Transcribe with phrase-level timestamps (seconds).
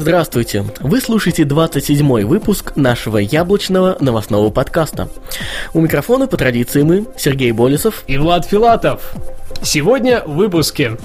[0.00, 0.64] Здравствуйте!
[0.80, 5.10] Вы слушаете 27-й выпуск нашего яблочного новостного подкаста.
[5.74, 9.12] У микрофона по традиции мы, Сергей Болесов и Влад Филатов.
[9.62, 10.96] Сегодня в выпуске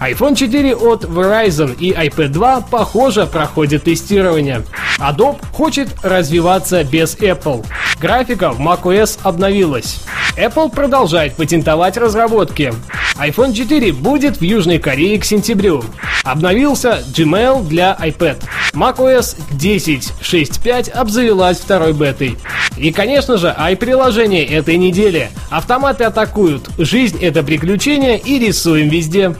[0.00, 4.62] iPhone 4 от Verizon и iPad 2, похоже, проходят тестирование.
[4.98, 7.64] Adobe хочет развиваться без Apple.
[8.00, 10.00] Графика в macOS обновилась.
[10.36, 12.74] Apple продолжает патентовать разработки.
[13.18, 15.82] iPhone 4 будет в Южной Корее к сентябрю.
[16.24, 18.42] Обновился Gmail для iPad.
[18.74, 22.36] macOS 10.6.5 обзавелась второй бетой.
[22.76, 25.30] И, конечно же, i-приложение этой недели.
[25.48, 26.68] Автоматы атакуют.
[26.76, 29.34] Жизнь— это приключение и рисуем везде.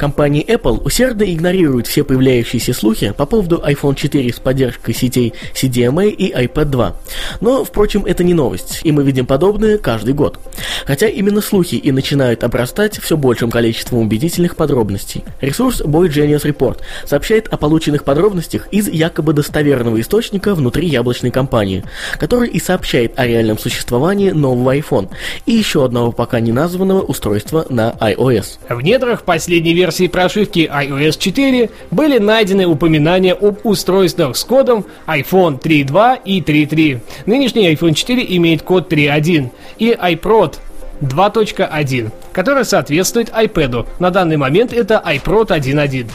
[0.00, 6.08] Компания Apple усердно игнорирует все появляющиеся слухи по поводу iPhone 4 с поддержкой сетей CDMA
[6.08, 6.96] и iPad 2.
[7.42, 10.40] Но, впрочем, это не новость, и мы видим подобное каждый год.
[10.86, 15.22] Хотя именно слухи и начинают обрастать все большим количеством убедительных подробностей.
[15.42, 21.84] Ресурс Boy Genius Report сообщает о полученных подробностях из якобы достоверного источника внутри яблочной компании,
[22.18, 25.10] который и сообщает о реальном существовании нового iPhone
[25.44, 28.60] и еще одного пока не названного устройства на iOS.
[28.70, 34.84] В недрах последней версии версии прошивки iOS 4 были найдены упоминания об устройствах с кодом
[35.06, 37.00] iPhone 3.2 и 3.3.
[37.26, 40.58] Нынешний iPhone 4 имеет код 3.1 и iProd
[41.00, 43.86] 2.1, который соответствует iPad.
[43.98, 46.06] На данный момент это iProd 1.1.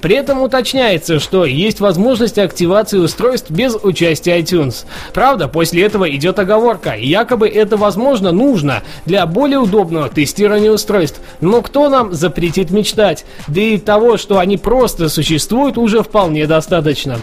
[0.00, 4.84] При этом уточняется, что есть возможность активации устройств без участия iTunes.
[5.12, 11.20] Правда, после этого идет оговорка, якобы это возможно нужно для более удобного тестирования устройств.
[11.40, 13.24] Но кто нам запретит мечтать?
[13.46, 17.18] Да и того, что они просто существуют, уже вполне достаточно.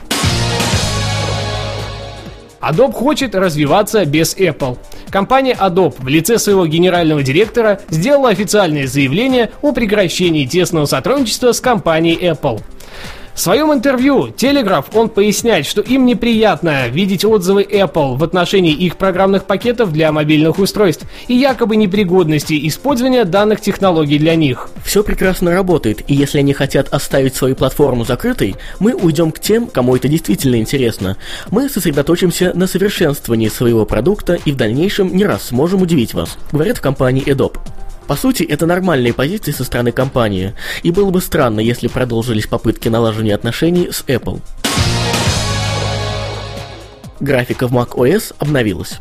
[2.62, 4.78] Adobe хочет развиваться без Apple.
[5.12, 11.60] Компания Adobe в лице своего генерального директора сделала официальное заявление о прекращении тесного сотрудничества с
[11.60, 12.62] компанией Apple.
[13.42, 19.46] Своем интервью Telegraph он поясняет, что им неприятно видеть отзывы Apple в отношении их программных
[19.46, 24.70] пакетов для мобильных устройств и якобы непригодности использования данных технологий для них.
[24.86, 29.66] Все прекрасно работает, и если они хотят оставить свою платформу закрытой, мы уйдем к тем,
[29.66, 31.18] кому это действительно интересно.
[31.50, 36.78] Мы сосредоточимся на совершенствовании своего продукта и в дальнейшем не раз сможем удивить вас, говорят
[36.78, 37.58] в компании Adobe.
[38.12, 42.90] По сути, это нормальные позиции со стороны компании, и было бы странно, если продолжились попытки
[42.90, 44.42] налаживания отношений с Apple.
[47.22, 49.00] Графика в macOS обновилась.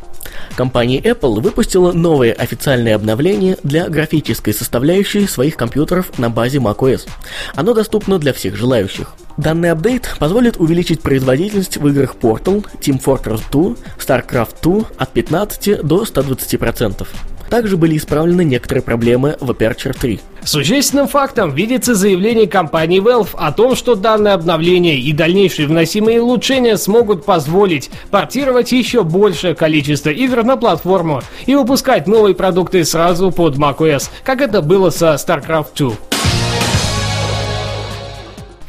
[0.55, 7.09] Компания Apple выпустила новое официальное обновление для графической составляющей своих компьютеров на базе macOS.
[7.57, 9.15] Оно доступно для всех желающих.
[9.37, 15.83] Данный апдейт позволит увеличить производительность в играх Portal, Team Fortress 2, StarCraft 2 от 15
[15.83, 17.09] до 120%.
[17.51, 20.21] Также были исправлены некоторые проблемы в Aperture 3.
[20.45, 26.79] Существенным фактом видится заявление компании Valve о том, что данное обновление и дальнейшие вносимые улучшения
[26.79, 33.57] смогут позволить портировать еще большее количество игр на платформу и выпускать новые продукты сразу под
[33.57, 36.10] macOS, как это было со StarCraft 2.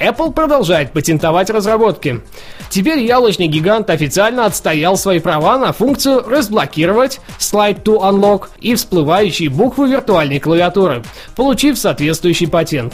[0.02, 2.22] Apple продолжает патентовать разработки.
[2.70, 9.50] Теперь яблочный гигант официально отстоял свои права на функцию разблокировать Slide to Unlock и всплывающие
[9.50, 11.04] буквы виртуальной клавиатуры,
[11.36, 12.94] получив соответствующий патент.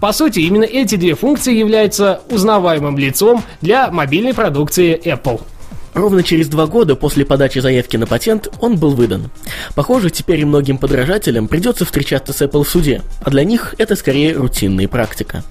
[0.00, 5.40] По сути, именно эти две функции являются узнаваемым лицом для мобильной продукции Apple.
[5.94, 9.30] Ровно через два года после подачи заявки на патент он был выдан.
[9.74, 14.34] Похоже, теперь многим подражателям придется встречаться с Apple в суде, а для них это скорее
[14.34, 15.42] рутинная практика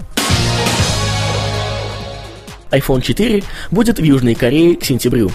[2.72, 5.31] iPhone 4 будет в Южной Корее к сентябрю.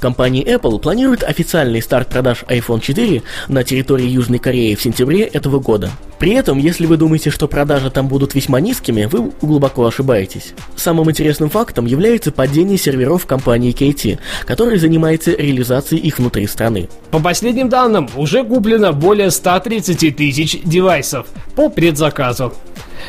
[0.00, 5.60] Компания Apple планирует официальный старт продаж iPhone 4 на территории Южной Кореи в сентябре этого
[5.60, 5.90] года.
[6.18, 10.54] При этом, если вы думаете, что продажи там будут весьма низкими, вы глубоко ошибаетесь.
[10.76, 16.88] Самым интересным фактом является падение серверов компании KT, которая занимается реализацией их внутри страны.
[17.10, 22.52] По последним данным, уже куплено более 130 тысяч девайсов по предзаказу.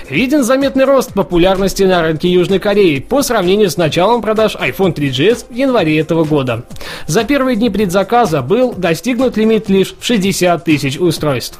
[0.08, 5.46] Виден заметный рост популярности на рынке Южной Кореи по сравнению с началом продаж iPhone 3GS
[5.50, 6.66] в январе этого года.
[7.08, 11.60] За первые дни предзаказа был достигнут лимит лишь в 60 тысяч устройств.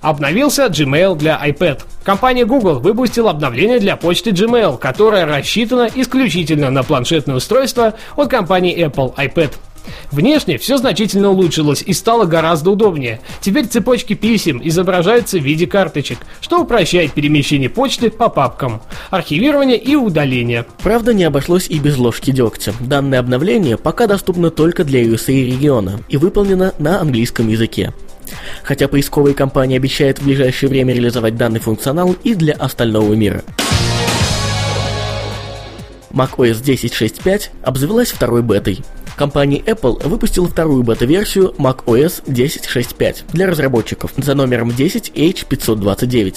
[0.00, 1.82] Обновился Gmail для iPad.
[2.04, 8.86] Компания Google выпустила обновление для почты Gmail, которое рассчитано исключительно на планшетное устройство от компании
[8.86, 9.50] Apple iPad.
[10.10, 13.20] Внешне все значительно улучшилось и стало гораздо удобнее.
[13.40, 19.94] Теперь цепочки писем изображаются в виде карточек, что упрощает перемещение почты по папкам, архивирование и
[19.94, 20.66] удаление.
[20.82, 22.74] Правда, не обошлось и без ложки дегтя.
[22.80, 27.92] Данное обновление пока доступно только для USA региона и выполнено на английском языке.
[28.62, 33.42] Хотя поисковые компании обещают в ближайшее время реализовать данный функционал и для остального мира.
[36.12, 38.80] macOS 10.6.5 обзавелась второй бетой.
[39.20, 46.36] Компания Apple выпустила вторую бета-версию macOS 10.6.5 для разработчиков за номером 10H529.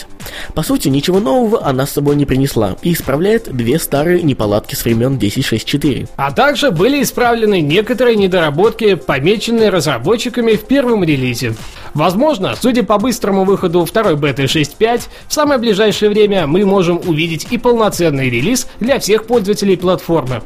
[0.54, 4.84] По сути, ничего нового она с собой не принесла и исправляет две старые неполадки с
[4.84, 6.10] времен 10.6.4.
[6.18, 11.56] А также были исправлены некоторые недоработки, помеченные разработчиками в первом релизе.
[11.94, 17.48] Возможно, судя по быстрому выходу второй беты 6.5, в самое ближайшее время мы можем увидеть
[17.50, 20.42] и полноценный релиз для всех пользователей платформы.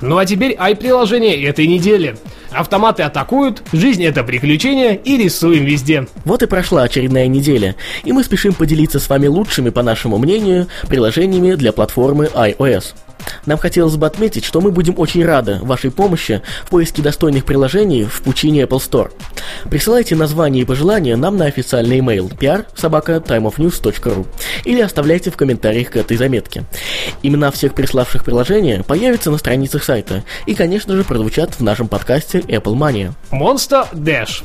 [0.00, 2.16] Ну а теперь ай-приложение этой недели.
[2.50, 6.06] Автоматы атакуют, жизнь это приключение и рисуем везде.
[6.24, 10.68] Вот и прошла очередная неделя, и мы спешим поделиться с вами лучшими, по нашему мнению,
[10.88, 12.94] приложениями для платформы iOS.
[13.46, 18.04] Нам хотелось бы отметить, что мы будем очень рады вашей помощи в поиске достойных приложений
[18.04, 19.12] в пучине Apple Store.
[19.70, 22.66] Присылайте названия и пожелания нам на официальный email pr
[24.64, 26.64] или оставляйте в комментариях к этой заметке.
[27.22, 32.40] Имена всех приславших приложения появятся на страницах сайта и, конечно же, прозвучат в нашем подкасте
[32.40, 33.12] Apple Mania.
[33.30, 34.42] Monster Dash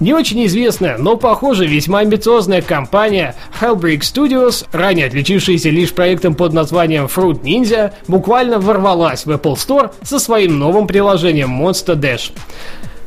[0.00, 6.52] не очень известная, но, похоже, весьма амбициозная компания Hellbreak Studios, ранее отличившаяся лишь проектом под
[6.52, 12.32] названием Fruit Ninja, буквально ворвалась в Apple Store со своим новым приложением Monster Dash.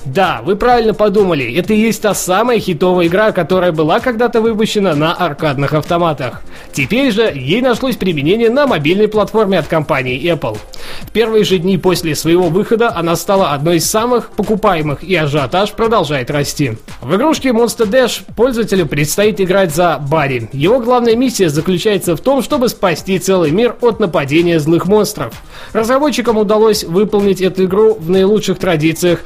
[0.06, 4.96] Да, вы правильно подумали, это и есть та самая хитовая игра, которая была когда-то выпущена
[4.96, 6.42] на аркадных автоматах.
[6.74, 10.58] Теперь же ей нашлось применение на мобильной платформе от компании Apple.
[11.04, 15.72] В первые же дни после своего выхода она стала одной из самых покупаемых и ажиотаж
[15.72, 16.74] продолжает расти.
[17.02, 20.50] В игрушке Monster Dash пользователю предстоит играть за Барри.
[20.52, 25.34] Его главная миссия заключается в том, чтобы спасти целый мир от нападения злых монстров.
[25.72, 29.22] Разработчикам удалось выполнить эту игру в наилучших традициях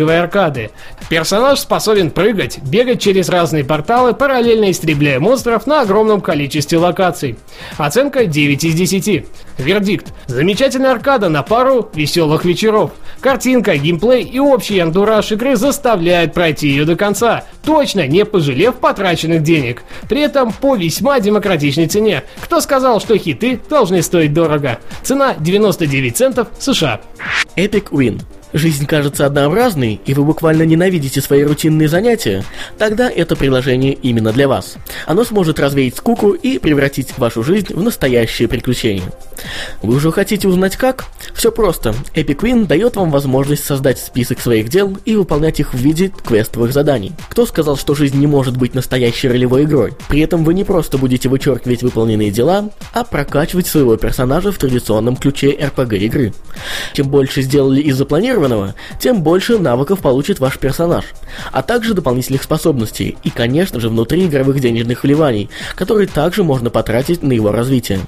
[0.00, 0.70] скроллинговой аркады.
[1.08, 7.36] Персонаж способен прыгать, бегать через разные порталы, параллельно истребляя монстров на огромном количестве локаций.
[7.76, 9.26] Оценка 9 из 10.
[9.58, 10.12] Вердикт.
[10.26, 12.92] Замечательная аркада на пару веселых вечеров.
[13.20, 19.42] Картинка, геймплей и общий антураж игры заставляют пройти ее до конца, точно не пожалев потраченных
[19.42, 19.82] денег.
[20.08, 22.22] При этом по весьма демократичной цене.
[22.40, 24.78] Кто сказал, что хиты должны стоить дорого?
[25.02, 27.00] Цена 99 центов США.
[27.56, 32.44] Epic Win жизнь кажется однообразной, и вы буквально ненавидите свои рутинные занятия,
[32.78, 34.76] тогда это приложение именно для вас.
[35.06, 39.10] Оно сможет развеять скуку и превратить вашу жизнь в настоящее приключение.
[39.82, 41.06] Вы уже хотите узнать как?
[41.40, 41.94] Все просто.
[42.14, 46.74] Epic Win дает вам возможность создать список своих дел и выполнять их в виде квестовых
[46.74, 47.12] заданий.
[47.30, 49.94] Кто сказал, что жизнь не может быть настоящей ролевой игрой?
[50.10, 55.16] При этом вы не просто будете вычеркивать выполненные дела, а прокачивать своего персонажа в традиционном
[55.16, 56.34] ключе RPG игры.
[56.92, 61.06] Чем больше сделали из запланированного, тем больше навыков получит ваш персонаж,
[61.52, 67.22] а также дополнительных способностей и, конечно же, внутри игровых денежных вливаний, которые также можно потратить
[67.22, 68.00] на его развитие.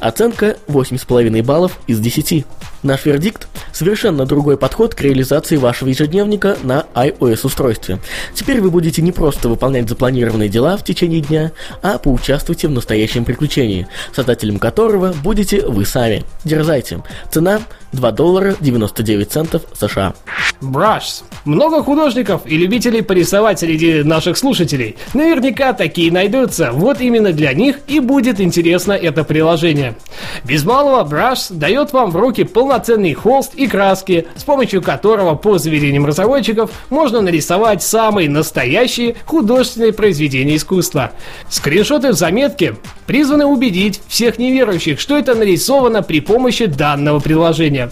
[0.00, 2.44] Оценка 8,5 баллов из 10.
[2.84, 7.98] Наш вердикт– совершенно другой подход к реализации вашего ежедневника на iOS-устройстве.
[8.34, 13.24] Теперь вы будете не просто выполнять запланированные дела в течение дня, а поучаствуйте в настоящем
[13.24, 16.24] приключении, создателем которого будете вы сами.
[16.44, 17.02] Дерзайте.
[17.30, 17.60] Цена
[17.92, 20.14] 2 доллара 99 центов США.
[20.60, 21.22] Brush.
[21.44, 24.96] Много художников и любителей порисовать среди наших слушателей.
[25.12, 26.70] Наверняка такие найдутся.
[26.72, 29.96] Вот именно для них и будет интересно это приложение.
[30.44, 32.73] Без малого Brush дает вам в руки полноценный
[33.14, 40.56] холст и краски, с помощью которого, по заверениям разработчиков, можно нарисовать самые настоящие художественные произведения
[40.56, 41.12] искусства.
[41.48, 42.76] Скриншоты в заметке
[43.06, 47.90] призваны убедить всех неверующих, что это нарисовано при помощи данного приложения.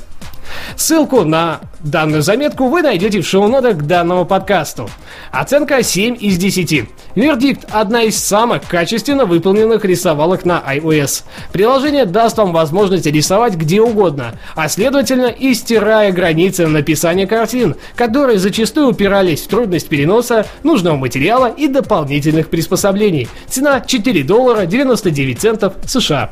[0.76, 4.88] Ссылку на данную заметку вы найдете в шоу-нотах к данному подкасту.
[5.30, 6.88] Оценка 7 из 10.
[7.14, 11.24] Вердикт– одна из самых качественно выполненных рисовалок на iOS.
[11.52, 18.38] Приложение даст вам возможность рисовать где угодно, а следовательно и стирая границы написания картин, которые
[18.38, 23.28] зачастую упирались в трудность переноса нужного материала и дополнительных приспособлений.
[23.48, 26.30] Цена 4 доллара 99 центов США.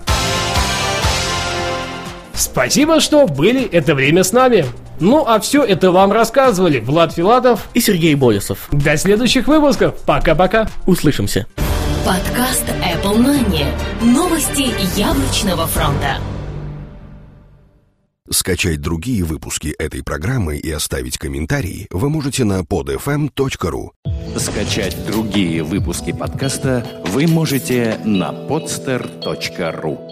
[2.41, 4.65] Спасибо, что были это время с нами.
[4.99, 8.69] Ну а все это вам рассказывали Влад Филатов и Сергей Болесов.
[8.73, 9.95] До следующих выпусков.
[10.07, 10.71] Пока-пока.
[10.87, 11.47] Услышимся.
[12.07, 13.67] Подкаст Apple Money.
[14.01, 16.17] Новости яблочного фронта.
[18.31, 23.91] Скачать другие выпуски этой программы и оставить комментарии вы можете на podfm.ru.
[24.39, 30.10] Скачать другие выпуски подкаста вы можете на podster.ru.